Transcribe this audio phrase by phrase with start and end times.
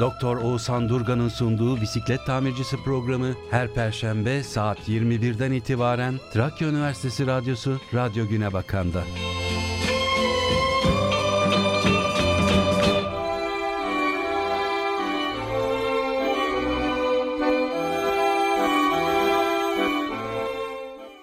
[0.00, 7.78] Doktor Oğuzhan Durgan'ın sunduğu bisiklet tamircisi programı her perşembe saat 21'den itibaren Trakya Üniversitesi Radyosu
[7.94, 9.02] Radyo Güne Bakan'da.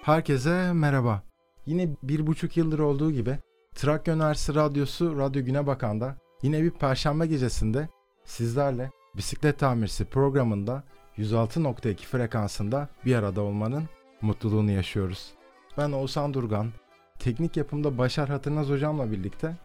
[0.02, 1.22] Herkese merhaba.
[1.66, 3.38] Yine bir buçuk yıldır olduğu gibi
[3.74, 7.88] Trakya Üniversitesi Radyosu Radyo Güne Bakan'da yine bir perşembe gecesinde
[8.24, 10.82] sizlerle bisiklet tamircisi programında
[11.18, 13.88] 106.2 frekansında bir arada olmanın
[14.20, 15.30] mutluluğunu yaşıyoruz.
[15.78, 16.72] Ben Oğuzhan Durgan,
[17.18, 19.56] teknik yapımda Başar Hatırnaz hocamla birlikte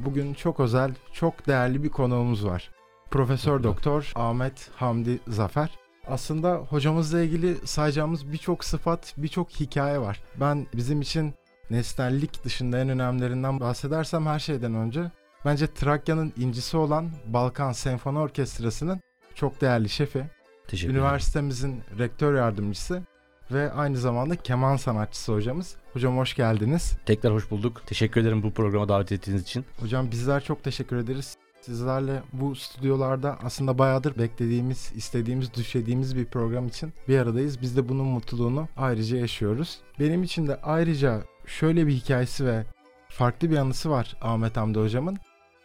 [0.00, 2.70] bugün çok özel, çok değerli bir konuğumuz var.
[3.10, 5.78] Profesör Doktor Ahmet Hamdi Zafer.
[6.06, 10.22] Aslında hocamızla ilgili sayacağımız birçok sıfat, birçok hikaye var.
[10.40, 11.34] Ben bizim için
[11.70, 15.10] nesnellik dışında en önemlilerinden bahsedersem her şeyden önce
[15.48, 19.00] bence Trakya'nın incisi olan Balkan Senfoni Orkestrası'nın
[19.34, 20.24] çok değerli şefi.
[20.68, 23.02] Teşekkür Üniversitemizin rektör yardımcısı
[23.50, 25.76] ve aynı zamanda keman sanatçısı hocamız.
[25.92, 26.96] Hocam hoş geldiniz.
[27.06, 27.82] Tekrar hoş bulduk.
[27.86, 29.64] Teşekkür ederim bu programa davet ettiğiniz için.
[29.80, 31.36] Hocam bizler çok teşekkür ederiz.
[31.60, 37.62] Sizlerle bu stüdyolarda aslında bayağıdır beklediğimiz, istediğimiz, düşlediğimiz bir program için bir aradayız.
[37.62, 39.78] Biz de bunun mutluluğunu ayrıca yaşıyoruz.
[40.00, 42.64] Benim için de ayrıca şöyle bir hikayesi ve
[43.08, 45.18] farklı bir anısı var Ahmet Hamdi hocamın.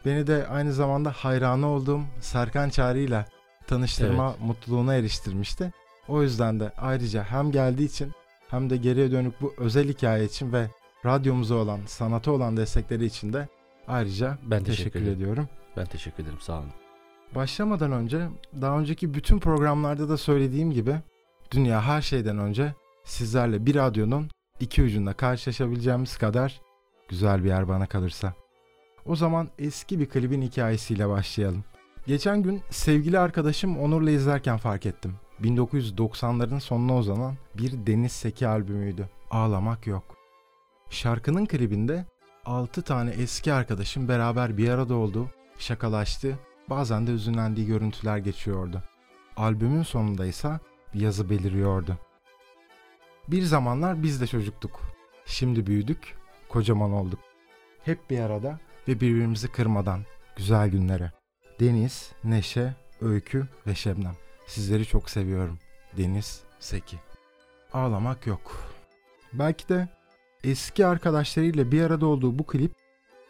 [0.05, 3.25] Beni de aynı zamanda hayranı olduğum Serkan Çağrı ile
[3.67, 4.41] tanıştırma Evet.
[4.41, 5.71] mutluluğuna eriştirmişti.
[6.07, 8.11] O yüzden de ayrıca hem geldiği için
[8.49, 10.67] hem de geriye dönük bu özel hikaye için ve
[11.05, 13.47] radyomuza olan, sanata olan destekleri için de
[13.87, 15.13] ayrıca Ben teşekkür, teşekkür ederim.
[15.15, 15.49] ediyorum.
[15.77, 16.39] Ben teşekkür ederim.
[16.41, 16.69] Sağ olun.
[17.35, 18.27] Başlamadan önce
[18.61, 20.95] daha önceki bütün programlarda da söylediğim gibi
[21.51, 26.61] dünya her şeyden önce sizlerle bir radyonun iki ucunda karşılaşabileceğimiz kadar
[27.09, 28.33] güzel bir yer bana kalırsa.
[29.05, 31.63] O zaman eski bir klibin hikayesiyle başlayalım.
[32.07, 35.15] Geçen gün sevgili arkadaşım Onur'la izlerken fark ettim.
[35.41, 39.09] 1990'ların sonuna uzanan bir Deniz Seki albümüydü.
[39.31, 40.03] Ağlamak yok.
[40.89, 42.05] Şarkının klibinde
[42.45, 48.83] 6 tane eski arkadaşım beraber bir arada oldu, şakalaştı, bazen de üzünlendiği görüntüler geçiyordu.
[49.37, 50.59] Albümün sonunda ise
[50.93, 51.97] bir yazı beliriyordu.
[53.27, 54.81] Bir zamanlar biz de çocuktuk.
[55.25, 56.15] Şimdi büyüdük,
[56.49, 57.19] kocaman olduk.
[57.85, 60.05] Hep bir arada ve birbirimizi kırmadan
[60.35, 61.11] güzel günlere.
[61.59, 64.15] Deniz, Neşe, Öykü ve Şebnem.
[64.47, 65.59] Sizleri çok seviyorum.
[65.97, 66.99] Deniz, Seki.
[67.73, 68.73] Ağlamak yok.
[69.33, 69.87] Belki de
[70.43, 72.71] eski arkadaşlarıyla bir arada olduğu bu klip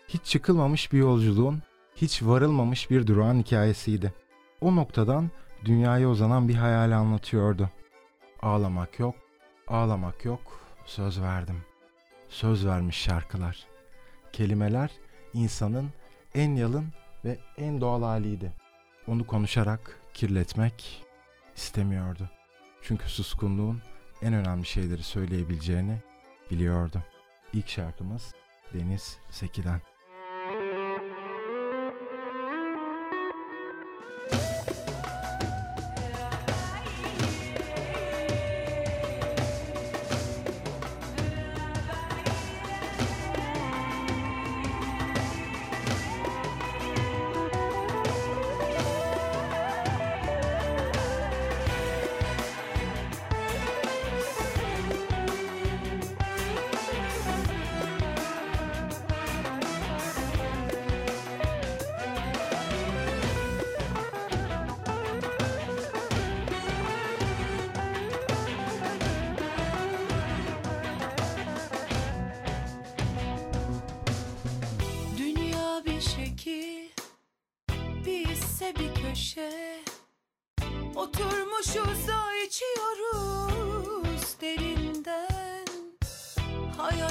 [0.07, 1.61] hiç çıkılmamış bir yolculuğun,
[1.95, 4.13] hiç varılmamış bir durağın hikayesiydi.
[4.61, 5.31] O noktadan
[5.65, 7.69] dünyaya uzanan bir hayali anlatıyordu.
[8.41, 9.15] Ağlamak yok,
[9.67, 10.41] ağlamak yok,
[10.85, 11.61] söz verdim.
[12.29, 13.67] Söz vermiş şarkılar.
[14.33, 14.91] Kelimeler
[15.33, 15.89] insanın
[16.35, 16.87] en yalın
[17.25, 18.51] ve en doğal haliydi.
[19.07, 21.05] Onu konuşarak kirletmek
[21.55, 22.29] istemiyordu.
[22.81, 23.81] Çünkü suskunluğun
[24.21, 25.97] en önemli şeyleri söyleyebileceğini
[26.51, 27.03] biliyordu.
[27.53, 28.33] İlk şarkımız
[28.73, 29.92] Deniz Seki'den.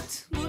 [0.02, 0.41] Hayat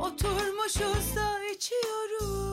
[0.00, 2.49] Oturmuşuz da içiyoruz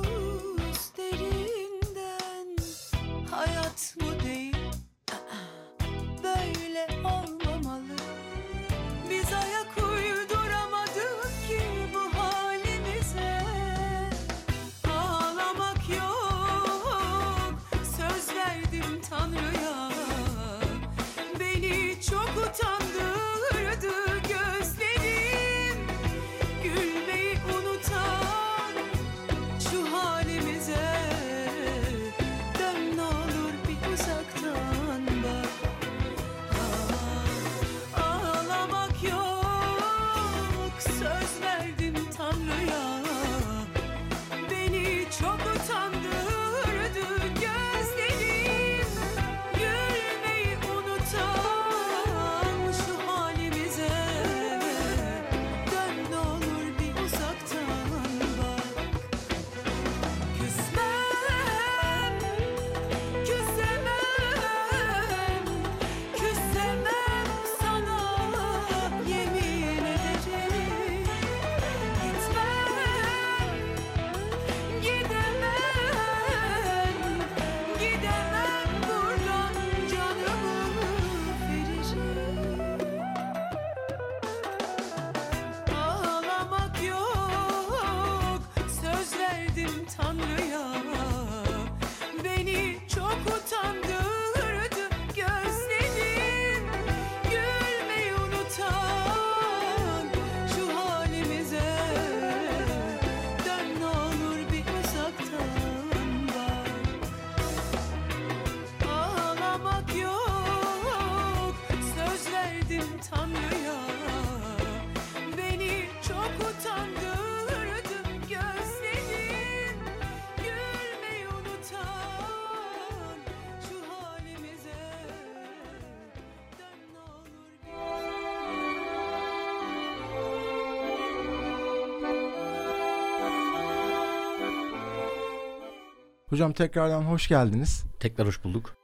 [136.29, 137.83] Hocam tekrardan hoş geldiniz.
[137.99, 138.75] Tekrar hoş bulduk.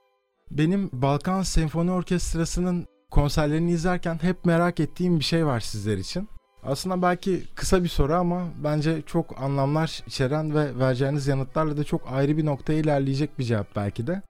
[0.51, 6.30] Benim Balkan Senfoni Orkestrası'nın konserlerini izlerken hep merak ettiğim bir şey var sizler için.
[6.63, 12.12] Aslında belki kısa bir soru ama bence çok anlamlar içeren ve vereceğiniz yanıtlarla da çok
[12.12, 14.22] ayrı bir noktaya ilerleyecek bir cevap belki de.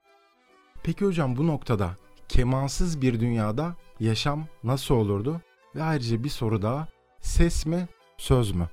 [0.82, 1.90] Peki hocam bu noktada
[2.28, 5.40] kemansız bir dünyada yaşam nasıl olurdu?
[5.74, 6.88] Ve ayrıca bir soru daha.
[7.20, 7.88] Ses mi,
[8.18, 8.68] söz mü?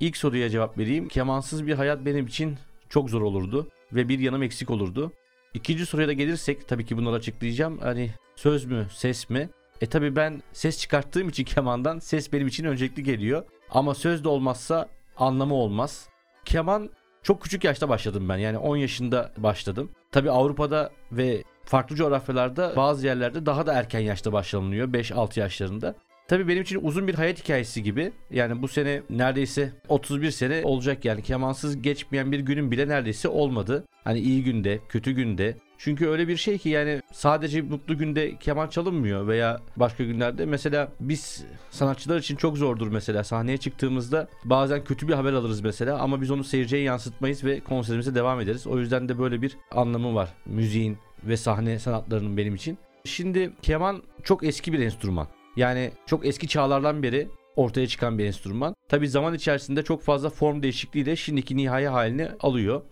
[0.00, 1.08] İlk soruya cevap vereyim.
[1.08, 2.58] Kemansız bir hayat benim için
[2.88, 5.12] çok zor olurdu ve bir yanım eksik olurdu.
[5.54, 7.78] İkinci soruya da gelirsek tabii ki bunları açıklayacağım.
[7.78, 9.50] Hani söz mü, ses mi?
[9.80, 13.44] E tabii ben ses çıkarttığım için kemandan ses benim için öncelikli geliyor.
[13.70, 16.08] Ama söz de olmazsa anlamı olmaz.
[16.44, 16.90] Keman
[17.22, 18.36] çok küçük yaşta başladım ben.
[18.36, 19.90] Yani 10 yaşında başladım.
[20.12, 24.88] Tabii Avrupa'da ve farklı coğrafyalarda bazı yerlerde daha da erken yaşta başlanılıyor.
[24.88, 25.94] 5-6 yaşlarında.
[26.28, 28.12] Tabii benim için uzun bir hayat hikayesi gibi.
[28.30, 33.84] Yani bu sene neredeyse 31 sene olacak yani kemansız geçmeyen bir günüm bile neredeyse olmadı.
[34.04, 35.56] Hani iyi günde, kötü günde.
[35.78, 40.46] Çünkü öyle bir şey ki yani sadece mutlu günde keman çalınmıyor veya başka günlerde.
[40.46, 45.98] Mesela biz sanatçılar için çok zordur mesela sahneye çıktığımızda bazen kötü bir haber alırız mesela
[45.98, 48.66] ama biz onu seyirciye yansıtmayız ve konserimize devam ederiz.
[48.66, 52.78] O yüzden de böyle bir anlamı var müziğin ve sahne sanatlarının benim için.
[53.04, 55.37] Şimdi keman çok eski bir enstrüman.
[55.58, 58.74] Yani çok eski çağlardan beri ortaya çıkan bir enstrüman.
[58.88, 62.82] Tabi zaman içerisinde çok fazla form değişikliğiyle şimdiki nihai halini alıyor.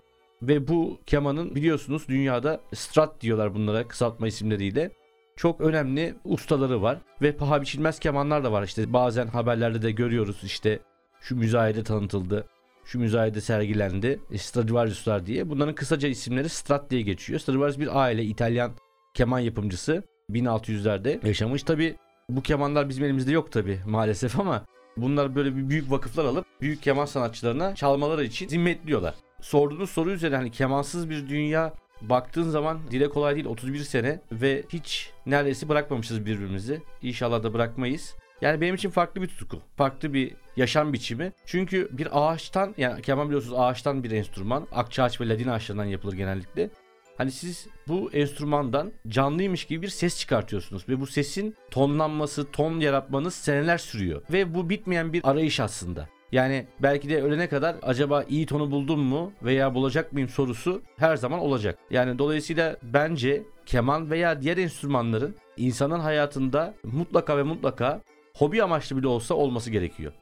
[0.43, 4.91] Ve bu kemanın biliyorsunuz dünyada strat diyorlar bunlara kısaltma isimleriyle.
[5.37, 8.63] Çok önemli ustaları var ve paha biçilmez kemanlar da var.
[8.63, 10.79] İşte bazen haberlerde de görüyoruz işte
[11.21, 12.47] şu müzayede tanıtıldı,
[12.85, 14.21] şu müzayede sergilendi.
[14.31, 15.49] E, Stradivarius'lar diye.
[15.49, 17.41] Bunların kısaca isimleri Strat diye geçiyor.
[17.41, 18.73] Stradivarius bir aile İtalyan
[19.15, 20.03] keman yapımcısı.
[20.31, 21.63] 1600'lerde yaşamış.
[21.63, 21.97] Tabi
[22.31, 24.65] bu kemanlar bizim elimizde yok tabi maalesef ama
[24.97, 29.15] bunlar böyle bir büyük vakıflar alıp büyük keman sanatçılarına çalmaları için zimmetliyorlar.
[29.41, 34.65] Sorduğunuz soru üzerine hani kemansız bir dünya baktığın zaman dile kolay değil 31 sene ve
[34.69, 36.83] hiç neredeyse bırakmamışız birbirimizi.
[37.03, 38.15] İnşallah da bırakmayız.
[38.41, 39.61] Yani benim için farklı bir tutku.
[39.77, 41.33] Farklı bir yaşam biçimi.
[41.47, 44.67] Çünkü bir ağaçtan yani keman biliyorsunuz ağaçtan bir enstrüman.
[44.73, 46.71] Akçaağaç ve ladin ağaçlarından yapılır genellikle.
[47.19, 53.35] Hani siz bu enstrümandan canlıymış gibi bir ses çıkartıyorsunuz ve bu sesin tonlanması, ton yaratmanız
[53.35, 56.09] seneler sürüyor ve bu bitmeyen bir arayış aslında.
[56.33, 61.17] Yani belki de ölene kadar acaba iyi tonu buldum mu veya bulacak mıyım sorusu her
[61.17, 61.79] zaman olacak.
[61.91, 68.01] Yani dolayısıyla bence keman veya diğer enstrümanların insanın hayatında mutlaka ve mutlaka
[68.35, 70.13] hobi amaçlı bile olsa olması gerekiyor.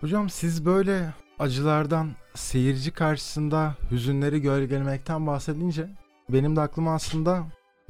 [0.00, 5.86] Hocam siz böyle acılardan seyirci karşısında hüzünleri gölgelemekten bahsedince
[6.28, 7.44] benim de aklıma aslında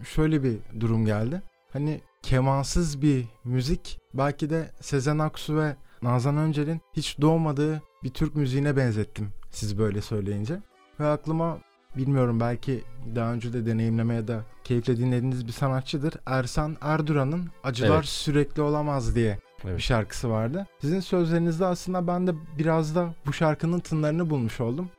[0.05, 1.43] şöyle bir durum geldi.
[1.73, 8.37] Hani kemansız bir müzik belki de Sezen Aksu ve Nazan Öncel'in hiç doğmadığı bir Türk
[8.37, 10.59] müziğine benzettim siz böyle söyleyince.
[11.00, 11.59] Ve aklıma
[11.97, 12.83] bilmiyorum belki
[13.14, 16.14] daha önce de deneyimlemeye de keyifle dinlediğiniz bir sanatçıdır.
[16.26, 18.05] Ersan Erduran'ın Acılar Evet.
[18.05, 19.76] Sürekli Olamaz diye Evet.
[19.76, 20.67] bir şarkısı vardı.
[20.81, 24.91] Sizin sözlerinizde aslında ben de biraz da bu şarkının tınlarını bulmuş oldum.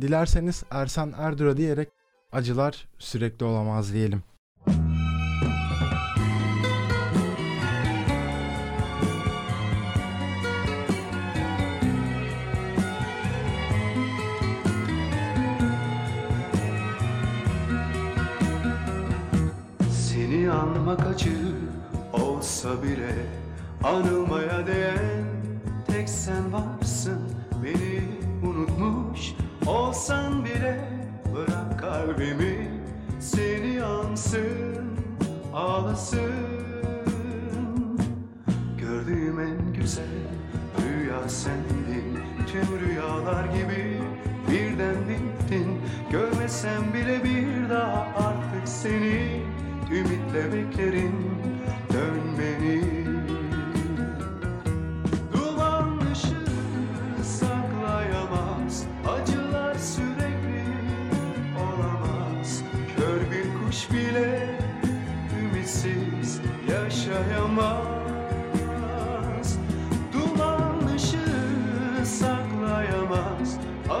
[0.00, 1.88] Dilerseniz Ersan Erdura diyerek
[2.34, 4.22] acılar sürekli olamaz diyelim.
[19.90, 21.30] Seni anmak acı
[22.12, 23.14] olsa bile
[23.84, 25.24] Anılmaya değen
[25.86, 27.20] tek sen varsın
[27.64, 28.02] Beni
[28.48, 29.32] unutmuş
[29.66, 30.93] olsan bile
[31.94, 32.68] kalbimi
[33.20, 34.84] seni yansın
[35.54, 36.32] Ağlasın.
[38.78, 40.04] Gördüğüm en güzel
[40.82, 42.18] rüya sendin.
[42.46, 44.00] Tüm rüyalar gibi
[44.50, 45.80] birden bittin.
[46.10, 49.42] Görmesem bile bir daha artık seni
[49.90, 51.14] Ümitle beklerim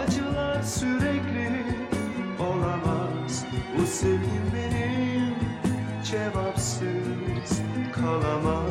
[0.06, 1.64] Acılar sürekli
[2.40, 3.44] olamaz.
[3.78, 5.34] Bu sevgim benim
[6.04, 7.60] cevapsız
[7.94, 8.63] kalamaz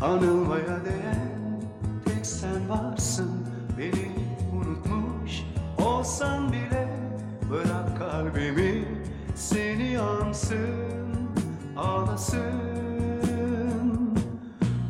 [0.00, 1.60] Anılmaya değen
[2.04, 3.30] tek sen varsın.
[3.78, 4.10] Beni
[4.52, 5.42] unutmuş
[5.84, 6.88] olsan bile
[7.50, 8.84] Bırak kalbimi.
[9.34, 11.28] Seni yansın
[11.76, 12.40] Ağlasın.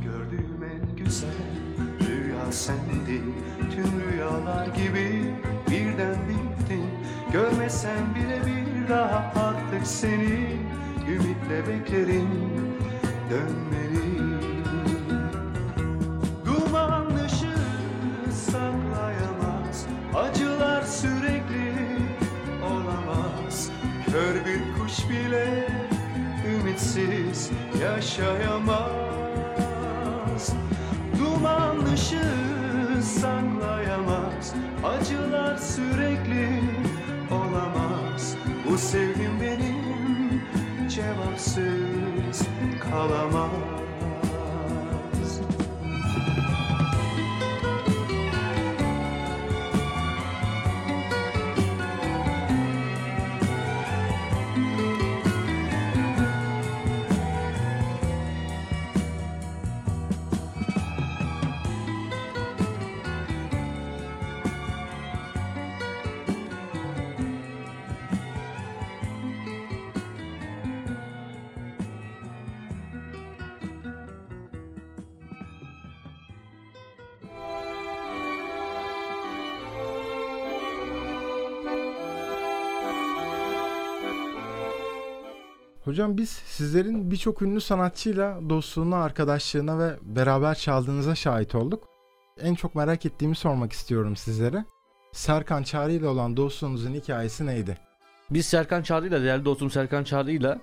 [0.05, 1.31] Gördüğüm en güzel
[2.01, 3.35] rüya sendin
[3.71, 5.35] Tüm rüyalar gibi
[5.71, 6.85] birden bittin
[7.33, 10.57] Görmesen bile bir daha artık seni
[11.09, 12.29] Ümitle beklerim.
[13.31, 13.70] Dönmeni
[28.01, 28.81] yaşayamaz.
[31.19, 34.55] Duman ışığı saklayamaz.
[34.85, 36.49] Acılar sürekli
[37.31, 38.37] olamaz.
[38.71, 40.43] Bu sevgim benim
[40.89, 42.49] cevapsız
[42.91, 43.70] kalamaz
[85.91, 91.89] Hocam biz sizlerin birçok ünlü sanatçıyla dostluğuna, arkadaşlığına ve beraber çaldığınıza şahit olduk.
[92.41, 94.65] En çok merak ettiğimi sormak istiyorum sizlere.
[95.13, 97.79] Serkan Çağrı ile olan dostluğunuzun hikayesi neydi?
[98.31, 100.61] Biz Serkan Çağrı'yla, değerli dostum Serkan Çağrı'yla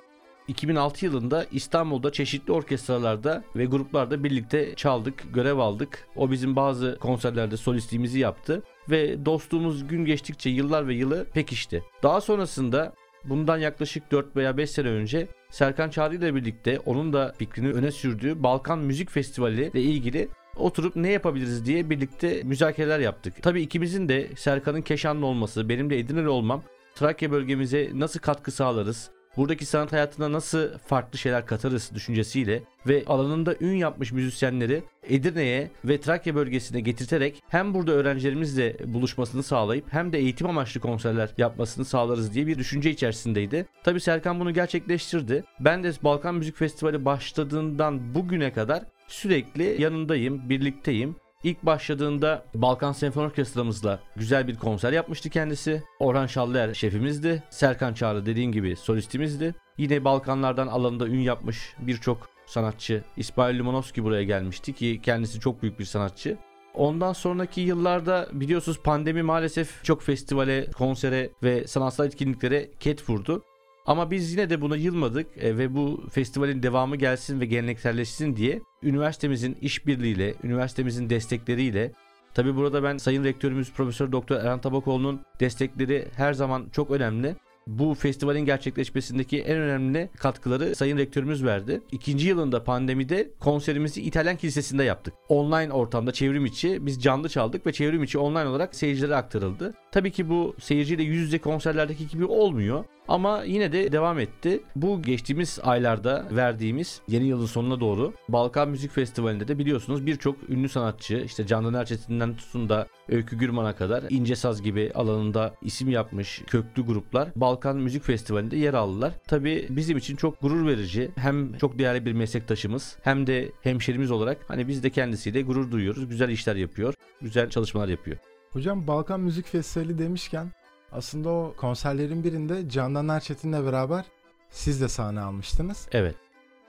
[0.48, 6.08] 2006 yılında İstanbul'da çeşitli orkestralarda ve gruplarda birlikte çaldık, görev aldık.
[6.16, 11.84] O bizim bazı konserlerde solistliğimizi yaptı ve dostluğumuz gün geçtikçe yıllar ve yılı pekişti.
[12.04, 12.94] Daha sonrasında
[13.24, 17.92] bundan yaklaşık 4 veya 5 sene önce Serkan Çağrı ile birlikte onun da fikrini öne
[17.92, 23.34] sürdüğü Balkan Müzik Festivali ile ilgili oturup ne yapabiliriz diye birlikte müzakereler yaptık.
[23.42, 26.64] Tabii ikimizin de Serkan'ın Keşanlı olması, benim de Edirne'li olmam
[26.96, 29.17] Trakya bölgemize nasıl katkı sağlarız?
[29.38, 36.02] Buradaki sanat hayatına nasıl farklı şeyler katarız düşüncesiyle ve alanında ün yapmış müzisyenleri Edirne'ye ve
[36.02, 42.34] Trakya bölgesine getirterek hem burada öğrencilerimizle buluşmasını sağlayıp hem de eğitim amaçlı konserler yapmasını sağlarız
[42.34, 43.66] diye bir düşünce içerisindeydi.
[43.84, 45.44] Tabi Serkan bunu gerçekleştirdi.
[45.60, 51.16] Ben de Balkan Müzik Festivali başladığından bugüne kadar sürekli yanındayım, birlikteyim.
[51.48, 55.84] İlk başladığında Balkan Senfoni Orkestramızla güzel bir konser yapmıştı kendisi.
[56.00, 57.44] Orhan Şallıer şefimizdi.
[57.50, 59.56] Serkan Çağrı dediğin gibi solistimizdi.
[59.78, 63.04] Yine Balkanlardan alanında ün yapmış birçok sanatçı.
[63.18, 66.38] İsmail Limanovski buraya gelmişti ki kendisi çok büyük bir sanatçı.
[66.74, 73.44] Ondan sonraki yıllarda biliyorsunuz pandemi maalesef çok festivale, konsere ve sanatsal etkinliklere ket vurdu.
[73.86, 78.62] Ama biz yine de buna yılmadık e, ve bu festivalin devamı gelsin ve gelenekselleşsin diye
[78.84, 81.92] üniversitemizin işbirliğiyle, üniversitemizin destekleriyle
[82.38, 87.36] Tabi burada ben Sayın Rektörümüz Profesör Doktor Erhan Tabakoğlu'nun destekleri her zaman çok önemli.
[87.68, 91.82] Bu festivalin gerçekleşmesindeki en önemli katkıları Sayın Rektörümüz verdi.
[91.92, 95.14] İkinci yılında pandemide konserimizi İtalyan Kilisesi'nde yaptık.
[95.30, 99.74] Online ortamda çevrim içi biz canlı çaldık ve çevrim içi online olarak seyircilere aktarıldı.
[99.92, 102.86] Tabii ki bu seyirciyle yüz yüze konserlerdeki gibi olmuyor.
[103.08, 104.62] Ama yine de devam etti.
[104.76, 110.70] Bu geçtiğimiz aylarda verdiğimiz yeni yılın sonuna doğru Balkan Müzik Festivali'nde de biliyorsunuz birçok ünlü
[110.70, 116.42] sanatçı işte Candan Erçetin'den tutun da Öykü Gürman'a kadar İnce Saz gibi alanında isim yapmış
[116.48, 119.14] köklü gruplar Balkan Müzik Festivali'nde yer aldılar.
[119.28, 121.12] Tabi bizim için çok gurur verici.
[121.16, 126.10] Hem çok değerli bir meslektaşımız hem de hemşerimiz olarak hani biz de kendisiyle gurur duyuyoruz.
[126.10, 126.94] Güzel işler yapıyor.
[127.22, 128.18] Güzel çalışmalar yapıyor.
[128.52, 130.52] Hocam Balkan Müzik Festivali demişken
[130.92, 134.06] aslında o konserlerin birinde Candan Erçetin'le beraber
[134.50, 135.88] siz de sahne almıştınız.
[135.92, 136.16] Evet.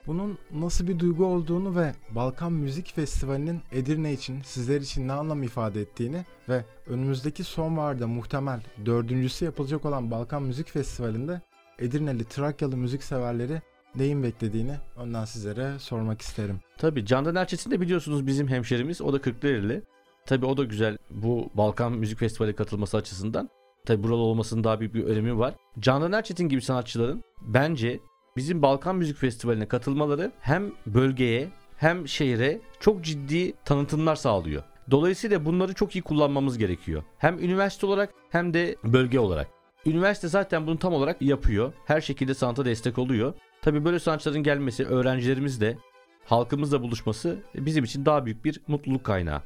[0.07, 5.43] Bunun nasıl bir duygu olduğunu ve Balkan Müzik Festivali'nin Edirne için, sizler için ne anlam
[5.43, 11.41] ifade ettiğini ve önümüzdeki sonbaharda muhtemel dördüncüsü yapılacak olan Balkan Müzik Festivali'nde
[11.79, 13.63] Edirneli, Trakyalı müzik severleri
[13.95, 16.61] neyin beklediğini ondan sizlere sormak isterim.
[16.79, 19.03] Tabii Candan Erçetin de biliyorsunuz bizim hemşerimiz.
[19.03, 19.83] O da Kırklareli.
[20.27, 23.51] Tabii o da güzel bu Balkan Müzik Festivali katılması açısından.
[23.89, 25.55] Tabii buralı olmasının daha büyük bir önemi var.
[25.79, 28.01] Candan Erçetin gibi sanatçıların bence
[28.37, 34.63] bizim Balkan Müzik Festivali'ne katılmaları hem bölgeye hem şehre çok ciddi tanıtımlar sağlıyor.
[34.91, 37.03] Dolayısıyla bunları çok iyi kullanmamız gerekiyor.
[37.19, 39.49] Hem üniversite olarak hem de bölge olarak.
[39.87, 41.73] Üniversite zaten bunu tam olarak yapıyor.
[41.85, 43.35] Her şekilde sanata destek oluyor.
[43.63, 45.79] Tabii böyle sanatçıların gelmesi, öğrencilerimizle,
[46.25, 49.43] halkımızla buluşması bizim için daha büyük bir mutluluk kaynağı.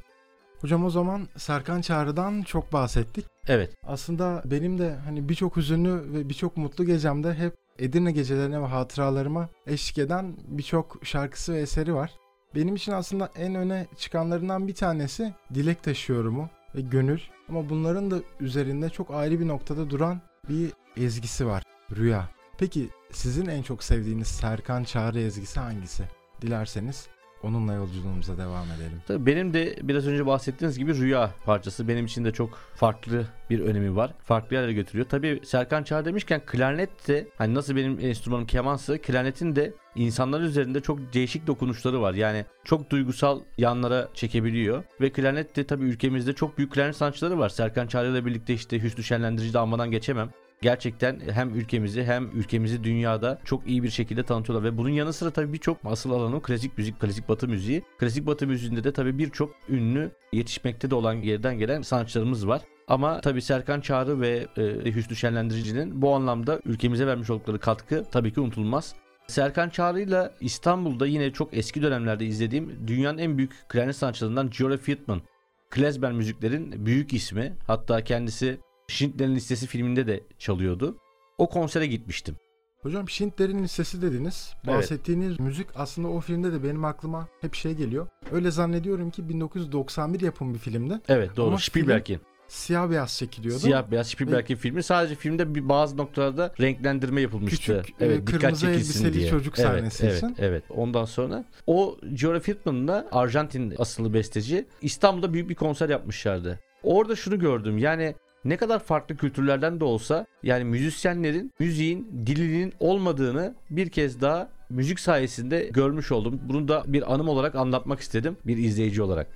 [0.63, 3.25] Hocam o zaman Serkan Çağrı'dan çok bahsettik.
[3.47, 3.75] Evet.
[3.87, 9.49] Aslında benim de hani birçok hüzünlü ve birçok mutlu gecemde hep Edirne gecelerine ve hatıralarıma
[9.67, 12.11] eşlik eden birçok şarkısı ve eseri var.
[12.55, 17.19] Benim için aslında en öne çıkanlarından bir tanesi Dilek Taşıyorum'u ve Gönül.
[17.49, 21.63] Ama bunların da üzerinde çok ayrı bir noktada duran bir ezgisi var.
[21.95, 22.29] Rüya.
[22.57, 26.03] Peki sizin en çok sevdiğiniz Serkan Çağrı ezgisi hangisi?
[26.41, 27.07] Dilerseniz
[27.43, 29.01] onunla yolculuğumuza devam edelim.
[29.07, 33.59] Tabii benim de biraz önce bahsettiğiniz gibi rüya parçası benim için de çok farklı bir
[33.59, 34.13] önemi var.
[34.23, 35.07] Farklı yerlere götürüyor.
[35.09, 40.81] Tabii Serkan Çağrı demişken klarnet de hani nasıl benim enstrümanım kemansı klarnetin de insanlar üzerinde
[40.81, 42.13] çok değişik dokunuşları var.
[42.13, 44.83] Yani çok duygusal yanlara çekebiliyor.
[45.01, 47.49] Ve klarnet de tabii ülkemizde çok büyük klarnet sanatçıları var.
[47.49, 50.29] Serkan Çağrı ile birlikte işte Hüsnü Şenlendirici de geçemem
[50.63, 55.31] gerçekten hem ülkemizi hem ülkemizi dünyada çok iyi bir şekilde tanıtıyorlar ve bunun yanı sıra
[55.31, 57.83] tabii birçok asıl alanı klasik müzik, klasik batı müziği.
[57.99, 62.61] Klasik batı müziğinde de tabii birçok ünlü yetişmekte de olan yerden gelen sanatçılarımız var.
[62.87, 68.33] Ama tabii Serkan Çağrı ve e, Hüsnü Şenlendirici'nin bu anlamda ülkemize vermiş oldukları katkı tabii
[68.33, 68.95] ki unutulmaz.
[69.27, 74.77] Serkan Çağrı ile İstanbul'da yine çok eski dönemlerde izlediğim dünyanın en büyük klarnet sanatçılarından Jory
[74.77, 75.21] Friedman.
[75.69, 77.53] Klezmer müziklerin büyük ismi.
[77.67, 78.57] Hatta kendisi
[78.93, 80.97] Schindler'in Listesi filminde de çalıyordu.
[81.37, 82.35] O konsere gitmiştim.
[82.81, 84.53] Hocam Schindler'in Listesi dediniz.
[84.63, 84.77] Evet.
[84.77, 88.07] Bahsettiğiniz müzik aslında o filmde de benim aklıma hep şey geliyor.
[88.31, 91.01] Öyle zannediyorum ki 1991 yapım bir filmde.
[91.07, 91.47] Evet doğru.
[91.47, 92.21] Ama Spielberg'in.
[92.47, 93.59] Siyah beyaz çekiliyordu.
[93.59, 94.83] Siyah beyaz Spielberg'in filmi.
[94.83, 97.81] Sadece filmde bir bazı noktalarda renklendirme yapılmıştı.
[97.83, 99.29] Küçük, e, evet, dikkat çekilsin elbiseli diye.
[99.29, 100.35] çocuk evet, sahnesi evet, için.
[100.39, 106.59] Evet, Ondan sonra o Jory Friedman da Arjantin asıllı besteci İstanbul'da büyük bir konser yapmışlardı.
[106.83, 107.77] Orada şunu gördüm.
[107.77, 114.49] Yani ne kadar farklı kültürlerden de olsa yani müzisyenlerin müziğin dilinin olmadığını bir kez daha
[114.69, 116.39] müzik sayesinde görmüş oldum.
[116.49, 119.27] Bunu da bir anım olarak anlatmak istedim bir izleyici olarak.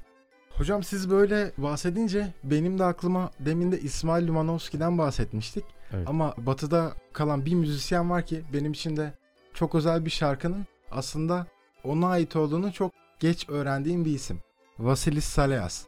[0.49, 5.63] Hocam siz böyle bahsedince benim de aklıma demin de İsmail Lumanovski'den bahsetmiştik.
[5.93, 6.09] Evet.
[6.09, 9.13] Ama batıda kalan bir müzisyen var ki benim için de
[9.53, 11.47] çok özel bir şarkının aslında
[11.83, 14.39] ona ait olduğunu çok geç öğrendiğim bir isim.
[14.79, 15.85] Vasilis Saleas.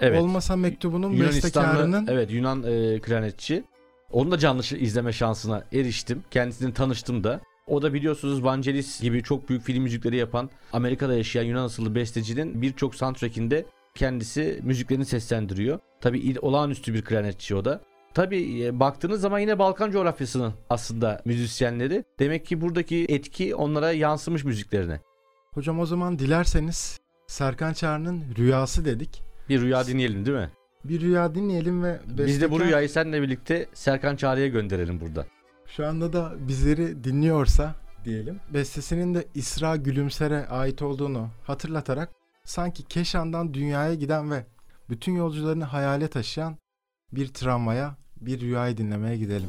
[0.00, 0.20] Evet.
[0.22, 3.64] Olmasa mektubunun bestekarının evet Yunan e, klarnetçi.
[4.12, 6.24] Onu da canlı izleme şansına eriştim.
[6.30, 7.40] Kendisini tanıştım da.
[7.66, 12.62] O da biliyorsunuz Vangelis gibi çok büyük film müzikleri yapan Amerika'da yaşayan Yunan asıllı bestecinin
[12.62, 15.78] birçok soundtrack'inde kendisi müziklerini seslendiriyor.
[16.00, 17.80] Tabii il- olağanüstü bir klarnetçi o da.
[18.14, 22.04] Tabii e, baktığınız zaman yine Balkan coğrafyasının aslında müzisyenleri.
[22.18, 25.00] Demek ki buradaki etki onlara yansımış müziklerine.
[25.54, 29.22] Hocam o zaman dilerseniz Serkan Çağrı'nın Rüyası dedik.
[29.48, 30.50] Bir rüya dinleyelim değil mi?
[30.84, 35.26] Bir rüya dinleyelim ve Biz de bu bestekar- rüyayı seninle birlikte Serkan Çağrı'ya gönderelim burada.
[35.66, 38.40] Şu anda da bizleri dinliyorsa diyelim.
[38.54, 42.10] Bestesinin de İsra Gülümser'e ait olduğunu hatırlatarak
[42.44, 44.46] sanki Keşan'dan dünyaya giden ve
[44.90, 46.56] bütün yolcularını hayale taşıyan
[47.12, 49.48] bir tramvaya, bir rüyayı dinlemeye gidelim.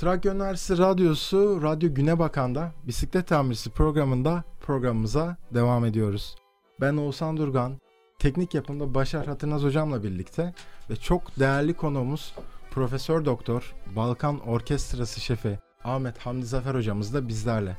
[0.00, 6.36] Trakya Üniversitesi Radyosu Radyo Güne Bakan'da bisiklet tamircisi programında programımıza devam ediyoruz.
[6.80, 7.80] Ben Oğuzhan Durgan,
[8.18, 10.54] teknik yapımda Başar Hatırnaz hocamla birlikte
[10.90, 12.34] ve çok değerli konuğumuz
[12.70, 17.76] Profesör Doktor Balkan Orkestrası Şefi Ahmet Hamdi Zafer hocamız da bizlerle.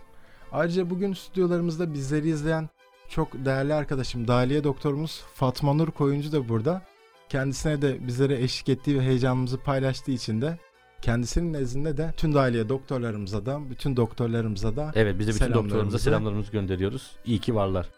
[0.51, 2.69] Ayrıca bugün stüdyolarımızda bizleri izleyen
[3.10, 6.81] çok değerli arkadaşım Daliye doktorumuz Fatma Nur Koyuncu da burada.
[7.29, 10.57] Kendisine de bizlere eşlik ettiği ve heyecanımızı paylaştığı için de
[11.01, 15.99] kendisinin nezdinde de tüm dahiliye doktorlarımıza da bütün doktorlarımıza da Evet biz de bütün doktorlarımıza
[15.99, 17.11] selamlarımızı gönderiyoruz.
[17.25, 17.89] İyi ki varlar.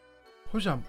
[0.52, 0.80] Hocam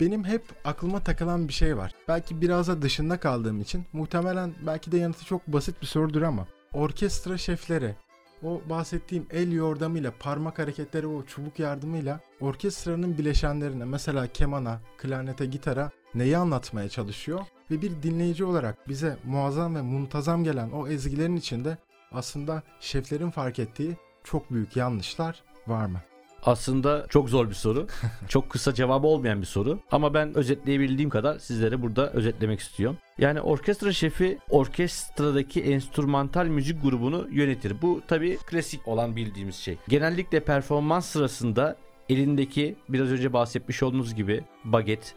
[0.00, 1.92] benim hep aklıma takılan bir şey var.
[2.08, 6.46] Belki biraz da dışında kaldığım için muhtemelen belki de yanıtı çok basit bir sorudur ama
[6.72, 7.94] orkestra şefleri
[8.42, 15.90] o bahsettiğim el yordamıyla parmak hareketleri o çubuk yardımıyla orkestranın bileşenlerine mesela kemana, klarnete, gitara
[16.14, 17.40] neyi anlatmaya çalışıyor
[17.72, 21.78] ve bir dinleyici olarak bize muazzam ve muntazam gelen o ezgilerin içinde
[22.12, 26.00] aslında şeflerin fark ettiği çok büyük yanlışlar var mı?
[26.44, 27.86] Aslında çok zor bir soru.
[28.28, 29.78] çok kısa cevabı olmayan bir soru.
[29.90, 32.98] Ama ben özetleyebildiğim kadar sizlere burada özetlemek istiyorum.
[33.18, 37.82] Yani orkestra şefi orkestradaki enstrümantal müzik grubunu yönetir.
[37.82, 39.76] Bu tabii klasik olan bildiğimiz şey.
[39.88, 41.76] Genellikle performans sırasında
[42.08, 45.14] elindeki biraz önce bahsetmiş olduğunuz gibi baget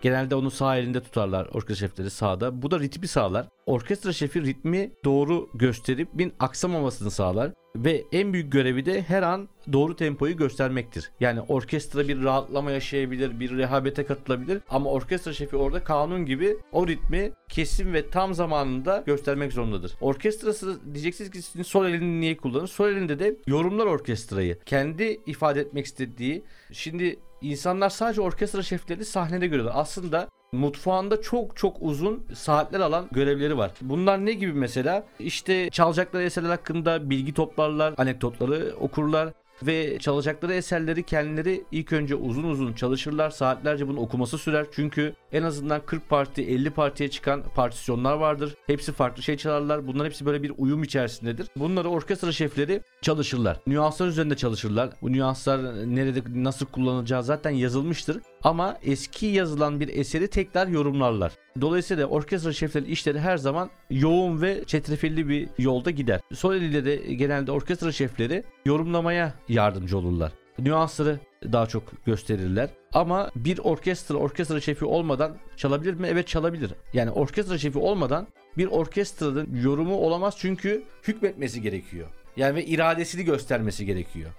[0.00, 2.62] Genelde onu sağ elinde tutarlar orkestra şefleri sağda.
[2.62, 3.46] Bu da ritmi sağlar.
[3.66, 7.52] Orkestra şefi ritmi doğru gösterip bin aksamamasını sağlar.
[7.76, 11.10] Ve en büyük görevi de her an doğru tempoyu göstermektir.
[11.20, 16.86] Yani orkestra bir rahatlama yaşayabilir, bir rehabete katılabilir ama orkestra şefi orada kanun gibi o
[16.86, 19.92] ritmi kesin ve tam zamanında göstermek zorundadır.
[20.00, 22.66] Orkestrası diyeceksiniz ki sizin sol elini niye kullanır?
[22.66, 24.58] Sol elinde de yorumlar orkestrayı.
[24.66, 26.42] Kendi ifade etmek istediği.
[26.72, 29.74] Şimdi insanlar sadece orkestra şeflerini sahnede görüyorlar.
[29.76, 33.70] Aslında mutfağında çok çok uzun saatler alan görevleri var.
[33.80, 35.04] Bunlar ne gibi mesela?
[35.18, 39.28] İşte çalacakları eserler hakkında bilgi toplarlar, anekdotları okurlar
[39.62, 43.30] ve çalacakları eserleri kendileri ilk önce uzun uzun çalışırlar.
[43.30, 44.66] Saatlerce bunu okuması sürer.
[44.72, 48.54] Çünkü en azından 40 parti, 50 partiye çıkan partisyonlar vardır.
[48.66, 49.86] Hepsi farklı şey çalarlar.
[49.86, 51.48] Bunların hepsi böyle bir uyum içerisindedir.
[51.56, 53.60] Bunları orkestra şefleri çalışırlar.
[53.66, 54.90] Nüanslar üzerinde çalışırlar.
[55.02, 55.60] Bu nüanslar
[55.96, 58.20] nerede nasıl kullanılacağı zaten yazılmıştır.
[58.42, 61.32] Ama eski yazılan bir eseri tekrar yorumlarlar.
[61.60, 66.20] Dolayısıyla orkestra şefleri işleri her zaman yoğun ve çetrefilli bir yolda gider.
[66.32, 70.32] Sol eliyle de genelde orkestra şefleri yorumlamaya yardımcı olurlar.
[70.58, 71.18] Nüansları
[71.52, 72.70] daha çok gösterirler.
[72.92, 76.06] Ama bir orkestra orkestra şefi olmadan çalabilir mi?
[76.06, 76.70] Evet çalabilir.
[76.92, 78.26] Yani orkestra şefi olmadan
[78.58, 82.08] bir orkestranın yorumu olamaz çünkü hükmetmesi gerekiyor.
[82.36, 84.30] Yani ve iradesini göstermesi gerekiyor.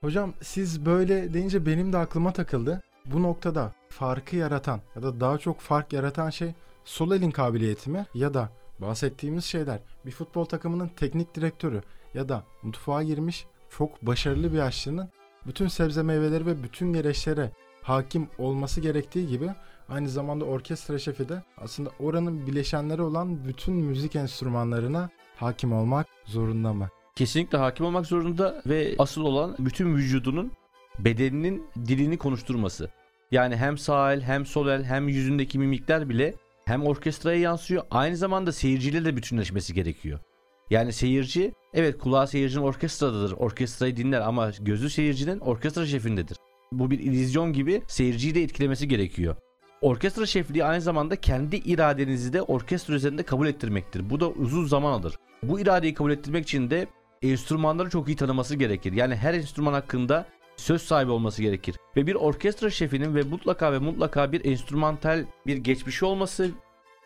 [0.00, 2.82] Hocam siz böyle deyince benim de aklıma takıldı.
[3.12, 8.06] Bu noktada farkı yaratan ya da daha çok fark yaratan şey sol elin kabiliyeti mi
[8.14, 11.82] ya da bahsettiğimiz şeyler bir futbol takımının teknik direktörü
[12.14, 15.08] ya da mutfağa girmiş çok başarılı bir aşçının
[15.46, 19.50] bütün sebze meyveleri ve bütün gereçlere hakim olması gerektiği gibi
[19.88, 26.72] aynı zamanda orkestra şefi de aslında oranın bileşenleri olan bütün müzik enstrümanlarına hakim olmak zorunda
[26.72, 26.88] mı?
[27.16, 30.52] Kesinlikle hakim olmak zorunda ve asıl olan bütün vücudunun
[30.98, 32.90] bedeninin dilini konuşturması.
[33.30, 38.16] Yani hem sağ el hem sol el hem yüzündeki mimikler bile hem orkestraya yansıyor aynı
[38.16, 40.18] zamanda seyirciyle de bütünleşmesi gerekiyor.
[40.70, 46.36] Yani seyirci evet kulağı seyircinin orkestradadır orkestrayı dinler ama gözü seyircinin orkestra şefindedir.
[46.72, 49.36] Bu bir illüzyon gibi seyirciyi de etkilemesi gerekiyor.
[49.80, 54.10] Orkestra şefliği aynı zamanda kendi iradenizi de orkestra üzerinde kabul ettirmektir.
[54.10, 55.14] Bu da uzun zaman alır.
[55.42, 56.86] Bu iradeyi kabul ettirmek için de
[57.22, 58.92] enstrümanları çok iyi tanıması gerekir.
[58.92, 60.26] Yani her enstrüman hakkında
[60.56, 61.76] söz sahibi olması gerekir.
[61.96, 66.50] Ve bir orkestra şefinin ve mutlaka ve mutlaka bir enstrümantal bir geçmişi olması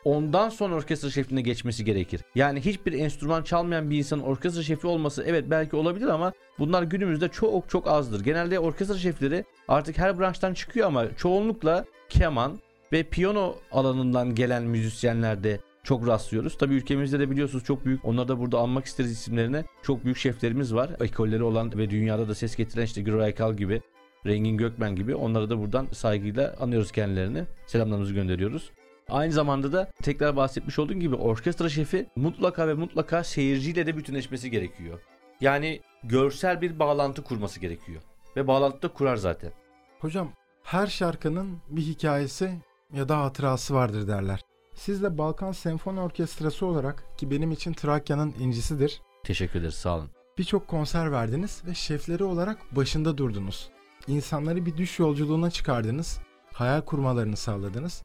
[0.04, 2.20] ondan sonra orkestra şefliğine geçmesi gerekir.
[2.34, 7.28] Yani hiçbir enstrüman çalmayan bir insanın orkestra şefi olması evet belki olabilir ama bunlar günümüzde
[7.28, 8.24] çok çok azdır.
[8.24, 12.60] Genelde orkestra şefleri artık her branştan çıkıyor ama çoğunlukla keman
[12.92, 16.58] ve piyano alanından gelen müzisyenlerde çok rastlıyoruz.
[16.58, 19.64] Tabii ülkemizde de biliyorsunuz çok büyük, onları da burada almak isteriz isimlerine.
[19.82, 20.90] Çok büyük şeflerimiz var.
[21.00, 23.82] Ekolleri olan ve dünyada da ses getiren işte Gürol Aykal gibi,
[24.26, 25.14] Rengin Gökmen gibi.
[25.14, 27.44] Onları da buradan saygıyla anıyoruz kendilerini.
[27.66, 28.70] Selamlarımızı gönderiyoruz.
[29.08, 34.50] Aynı zamanda da tekrar bahsetmiş olduğum gibi orkestra şefi mutlaka ve mutlaka seyirciyle de bütünleşmesi
[34.50, 35.00] gerekiyor.
[35.40, 38.02] Yani görsel bir bağlantı kurması gerekiyor.
[38.36, 39.52] Ve bağlantı da kurar zaten.
[40.00, 42.50] Hocam her şarkının bir hikayesi
[42.92, 44.40] ya da hatırası vardır derler.
[44.80, 49.00] Siz de Balkan Senfoni Orkestrası olarak ki benim için Trakya'nın incisidir.
[49.24, 50.10] Teşekkür ederiz sağ olun.
[50.38, 53.70] Birçok konser verdiniz ve şefleri olarak başında durdunuz.
[54.06, 56.20] İnsanları bir düş yolculuğuna çıkardınız,
[56.52, 58.02] hayal kurmalarını sağladınız.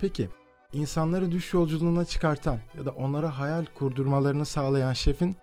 [0.00, 0.28] Peki
[0.72, 5.36] insanları düş yolculuğuna çıkartan ya da onlara hayal kurdurmalarını sağlayan şefin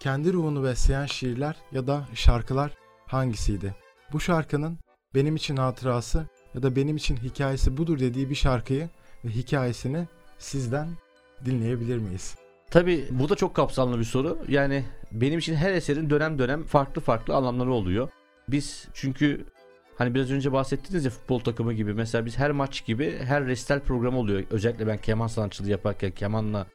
[0.00, 2.72] kendi ruhunu besleyen şiirler ya da şarkılar
[3.06, 3.74] hangisiydi?
[4.12, 4.78] Bu şarkının
[5.14, 8.90] benim için hatırası ya da benim için hikayesi budur dediği bir şarkıyı
[9.24, 10.06] ve hikayesini
[10.42, 10.88] sizden
[11.44, 12.34] dinleyebilir miyiz?
[12.70, 14.38] Tabii bu da çok kapsamlı bir soru.
[14.48, 18.08] Yani benim için her eserin dönem dönem farklı farklı anlamları oluyor.
[18.48, 19.44] Biz çünkü
[19.98, 23.80] hani biraz önce bahsettiniz ya futbol takımı gibi mesela biz her maç gibi her restal
[23.80, 24.42] programı oluyor.
[24.50, 26.66] Özellikle ben keman sanatçılığı yaparken kemanla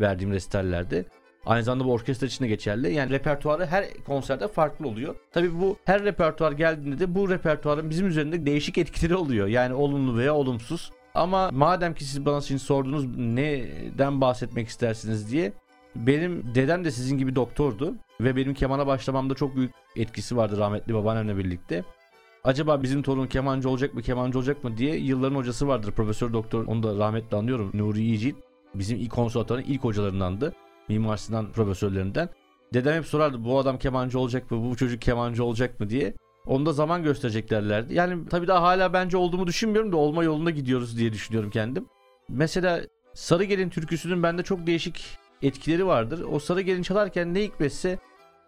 [0.00, 1.04] verdiğim restallerde.
[1.46, 2.92] Aynı zamanda bu orkestra için de geçerli.
[2.92, 5.16] Yani repertuarı her konserde farklı oluyor.
[5.32, 9.46] Tabii bu her repertuar geldiğinde de bu repertuarın bizim üzerinde değişik etkileri oluyor.
[9.46, 10.92] Yani olumlu veya olumsuz.
[11.16, 15.52] Ama madem ki siz bana şimdi sordunuz neden bahsetmek istersiniz diye.
[15.96, 17.94] Benim dedem de sizin gibi doktordu.
[18.20, 21.84] Ve benim kemana başlamamda çok büyük etkisi vardı rahmetli babaannemle birlikte.
[22.44, 25.92] Acaba bizim torun kemancı olacak mı kemancı olacak mı diye yılların hocası vardır.
[25.92, 27.70] Profesör doktor onu da rahmetli anlıyorum.
[27.74, 28.34] Nuri İyicil.
[28.74, 30.52] Bizim ilk konservatuarın ilk hocalarındandı.
[30.88, 32.28] Mimar Sinan profesörlerinden.
[32.74, 36.14] Dedem hep sorardı bu adam kemancı olacak mı, bu çocuk kemancı olacak mı diye.
[36.46, 37.94] Onu da zaman gösterecek derlerdi.
[37.94, 41.86] Yani tabii daha hala bence olduğumu düşünmüyorum da olma yolunda gidiyoruz diye düşünüyorum kendim.
[42.28, 42.80] Mesela
[43.14, 45.04] Sarı Gelin türküsünün bende çok değişik
[45.42, 46.24] etkileri vardır.
[46.32, 47.98] O Sarı Gelin çalarken ne hikmetse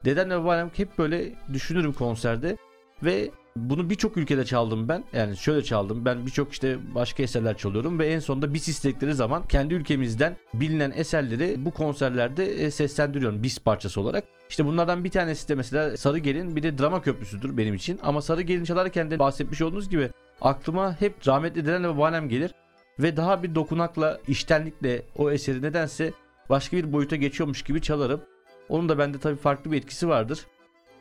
[0.05, 2.57] dedemle babaannem hep böyle düşünürüm konserde.
[3.03, 5.05] Ve bunu birçok ülkede çaldım ben.
[5.13, 6.05] Yani şöyle çaldım.
[6.05, 10.93] Ben birçok işte başka eserler çalıyorum ve en sonunda bis istekleri zaman kendi ülkemizden bilinen
[10.97, 14.25] eserleri bu konserlerde e, seslendiriyorum bis parçası olarak.
[14.51, 18.01] İşte bunlardan bir tanesi de mesela Sarı Gelin bir de drama köprüsüdür benim için.
[18.03, 22.55] Ama Sarı Gelin çalarken de bahsetmiş olduğunuz gibi aklıma hep rahmetli dedemle babaannem gelir.
[22.99, 26.13] Ve daha bir dokunakla, iştenlikle o eseri nedense
[26.51, 28.21] başka bir boyuta geçiyormuş gibi çalarım.
[28.69, 30.47] Onun da bende tabii farklı bir etkisi vardır.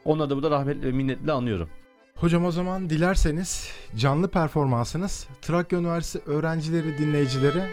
[0.06, 1.70] Onun adımı da rahmetli ve minnetle anıyorum.
[2.16, 7.64] Hocam o zaman dilerseniz canlı performansınız Trakya Üniversitesi öğrencileri, dinleyicileri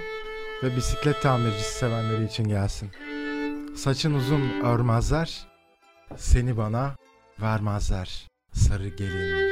[0.62, 2.90] ve bisiklet tamircisi sevenleri için gelsin.
[3.76, 5.46] Saçın uzun örmezler,
[6.18, 6.96] seni bana
[7.40, 9.43] vermezler sarı gelin.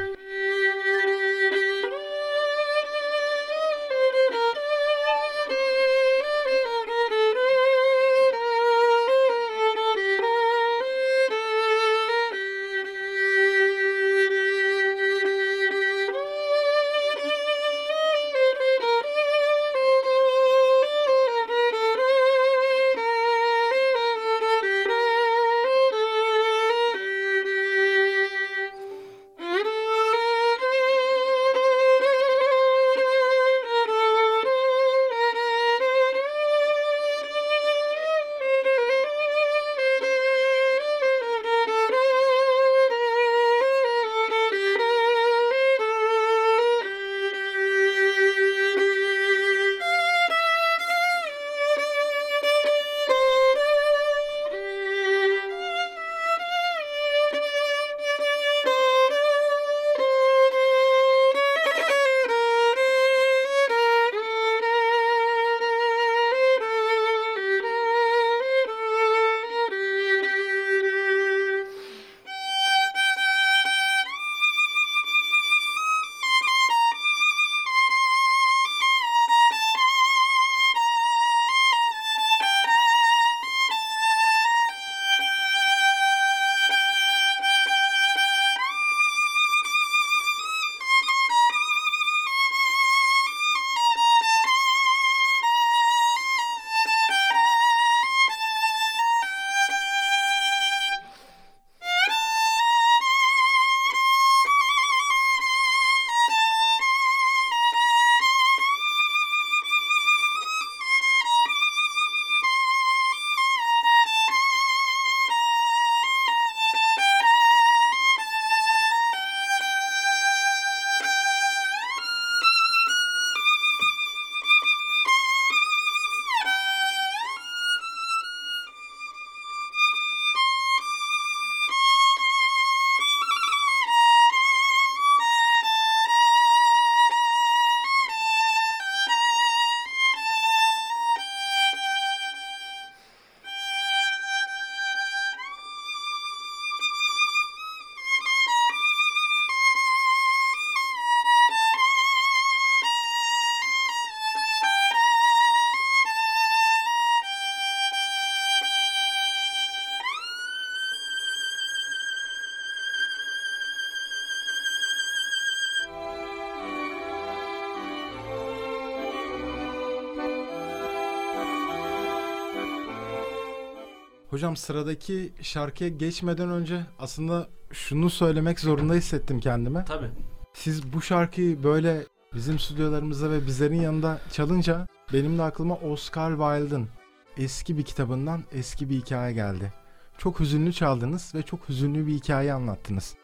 [174.33, 179.85] Hocam sıradaki şarkıya geçmeden önce aslında şunu söylemek zorunda hissettim kendime.
[179.85, 180.11] Tabii.
[180.55, 186.89] Siz bu şarkıyı böyle bizim stüdyolarımızda ve bizlerin yanında çalınca benim de aklıma Oscar Wilde'ın
[187.37, 189.73] eski bir kitabından eski bir hikaye geldi.
[190.19, 193.15] Çok hüzünlü çaldınız ve çok hüzünlü bir hikaye anlattınız.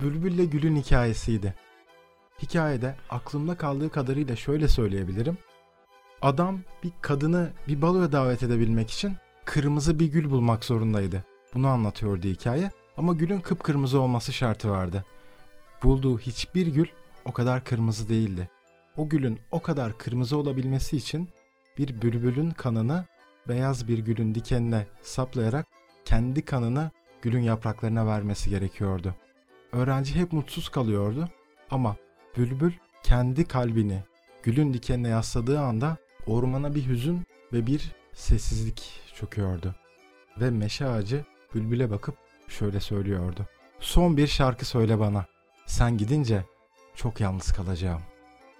[0.00, 1.54] Bülbül'le Gül'ün hikayesiydi.
[2.42, 5.38] Hikayede aklımda kaldığı kadarıyla şöyle söyleyebilirim.
[6.22, 11.24] Adam bir kadını bir baloya davet edebilmek için kırmızı bir gül bulmak zorundaydı.
[11.54, 15.04] Bunu anlatıyordu hikaye ama gülün kıpkırmızı olması şartı vardı.
[15.82, 16.86] Bulduğu hiçbir gül
[17.24, 18.48] o kadar kırmızı değildi.
[18.96, 21.28] O gülün o kadar kırmızı olabilmesi için
[21.78, 23.04] bir bülbülün kanını
[23.48, 25.66] beyaz bir gülün dikenine saplayarak
[26.04, 26.90] kendi kanını
[27.22, 29.14] gülün yapraklarına vermesi gerekiyordu.
[29.72, 31.28] Öğrenci hep mutsuz kalıyordu
[31.70, 31.96] ama
[32.36, 32.72] bülbül
[33.02, 34.02] kendi kalbini
[34.42, 37.22] gülün dikenine yasladığı anda ormana bir hüzün
[37.52, 39.74] ve bir sessizlik çöküyordu.
[40.40, 42.16] Ve meşe ağacı bülbüle bakıp
[42.48, 43.46] şöyle söylüyordu.
[43.80, 45.26] Son bir şarkı söyle bana.
[45.66, 46.44] Sen gidince
[46.94, 48.02] çok yalnız kalacağım.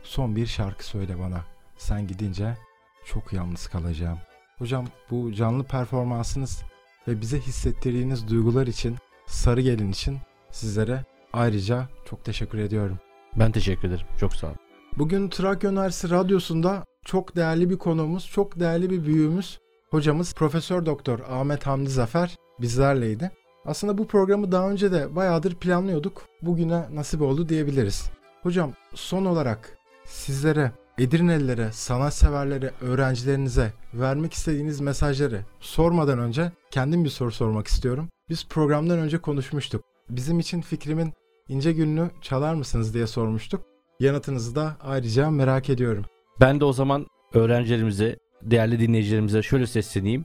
[0.03, 1.45] Son bir şarkı söyle bana.
[1.77, 2.57] Sen gidince
[3.05, 4.19] çok yalnız kalacağım.
[4.59, 6.63] Hocam bu canlı performansınız
[7.09, 8.97] ve bize hissettirdiğiniz duygular için,
[9.27, 10.19] Sarı Gelin için
[10.51, 12.99] sizlere ayrıca çok teşekkür ediyorum.
[13.37, 14.07] Ben teşekkür ederim.
[14.21, 14.57] Çok sağ olun.
[14.99, 19.59] Bugün Trakya Üniversitesi Radyosu'nda çok değerli bir konuğumuz, çok değerli bir büyüğümüz,
[19.91, 23.31] hocamız Profesör Doktor Ahmet Hamdi Zafer bizlerleydi.
[23.65, 26.23] Aslında bu programı daha önce de bayağıdır planlıyorduk.
[26.43, 28.11] Bugüne nasip oldu diyebiliriz.
[28.43, 37.31] Hocam son olarak sizlere, Edirnelilere, sanatseverlere, öğrencilerinize vermek istediğiniz mesajları sormadan önce kendim bir soru
[37.31, 38.09] sormak istiyorum.
[38.29, 39.85] Biz programdan önce konuşmuştuk.
[40.11, 41.13] Bizim için fikrimin
[41.49, 43.65] ince gününü çalar mısınız diye sormuştuk.
[44.01, 46.05] Yanıtınızı da ayrıca merak ediyorum.
[46.41, 50.25] Ben de o zaman öğrencilerimize, değerli dinleyicilerimize şöyle sesleneyim.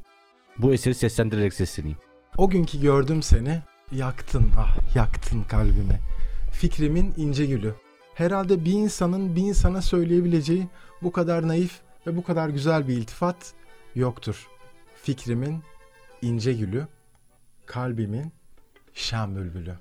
[0.58, 1.98] Bu eseri seslendirerek sesleneyim.
[2.38, 6.00] O günkü gördüm seni, yaktın ah yaktın kalbimi.
[6.52, 7.74] Fikrimin ince gülü.
[8.16, 10.68] Herhalde bir insanın bir insana söyleyebileceği
[11.02, 13.54] bu kadar naif ve bu kadar güzel bir iltifat
[13.96, 14.48] yoktur.
[15.04, 15.64] Fikrimin
[16.22, 16.88] ince gülü,
[17.66, 18.32] kalbimin
[18.94, 19.76] şam bülbülü.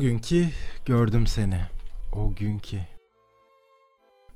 [0.00, 0.48] O günkü
[0.86, 1.60] gördüm seni.
[2.12, 2.78] O günkü.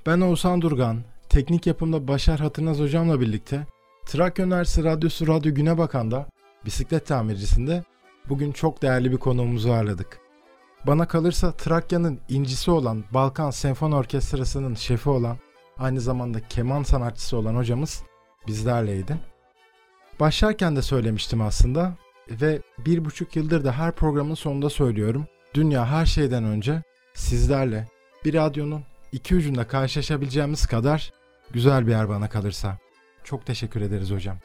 [0.06, 1.02] Ben Oğuzhan Durgan.
[1.28, 3.66] Teknik yapımda Başar Hatırnaz hocamla birlikte
[4.06, 6.26] Trakya Üniversitesi Radyosu Radyo Güne Bakan'da
[6.64, 7.84] bisiklet tamircisinde
[8.28, 10.20] bugün çok değerli bir konuğumuzu ağırladık.
[10.86, 15.36] Bana kalırsa Trakya'nın incisi olan Balkan Senfoni Orkestrası'nın şefi olan
[15.78, 18.02] aynı zamanda keman sanatçısı olan hocamız
[18.46, 19.18] bizlerleydi.
[20.20, 21.94] Başlarken de söylemiştim aslında
[22.30, 25.26] ve bir buçuk yıldır da her programın sonunda söylüyorum.
[25.54, 26.82] Dünya her şeyden önce
[27.14, 27.88] sizlerle
[28.24, 28.82] bir radyonun
[29.12, 31.12] iki ucunda karşılaşabileceğimiz kadar
[31.50, 32.78] güzel bir yer bana kalırsa.
[33.24, 34.36] Çok teşekkür ederiz hocam.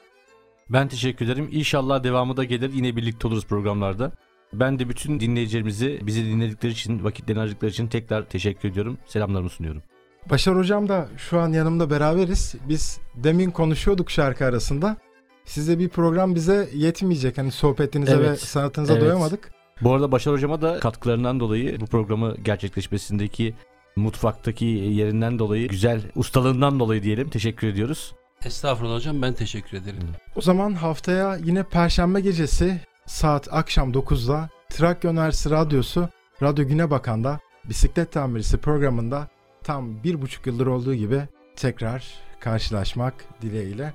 [0.69, 1.49] Ben teşekkür ederim.
[1.51, 2.73] İnşallah devamı da gelir.
[2.73, 4.11] Yine birlikte oluruz programlarda.
[4.53, 8.97] Ben de bütün dinleyicilerimizi bizi dinledikleri için, vakitlerini harcadıkları için tekrar teşekkür ediyorum.
[9.05, 9.83] Selamlarımı sunuyorum.
[10.29, 12.55] Başar hocam da şu an yanımda beraberiz.
[12.69, 14.97] Biz demin konuşuyorduk şarkı arasında.
[15.45, 17.37] size bir program bize yetmeyecek.
[17.37, 19.03] Hani sohbetinize ve Evet, sanatınıza evet.
[19.03, 19.51] doyamadık.
[19.81, 23.53] Bu arada Başar Hocama da katkılarından dolayı bu programı gerçekleşmesindeki
[23.95, 28.13] mutfaktaki yerinden dolayı güzel ustalığından dolayı diyelim teşekkür ediyoruz.
[28.45, 29.99] Estağfurullah hocam ben teşekkür ederim.
[30.35, 36.09] O zaman haftaya yine Perşembe gecesi saat akşam 9'da Trakya Üniversitesi Radyosu
[36.43, 39.27] Radyo Güne Bakan'da bisiklet tamircisi programında
[39.63, 41.21] tam bir buçuk yıldır olduğu gibi
[41.55, 43.93] tekrar karşılaşmak dileğiyle.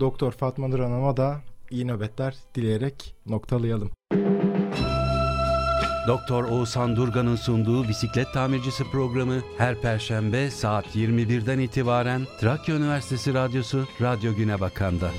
[0.00, 3.90] Doktor Fatma Nur Hanım'a da iyi nöbetler dileyerek noktalayalım.
[6.06, 13.86] Doktor Oğuzhan Durgan'ın sunduğu bisiklet tamircisi programı her perşembe saat 21'den itibaren Trakya Üniversitesi Radyosu
[14.00, 15.10] Radyo Güne Bakan'da.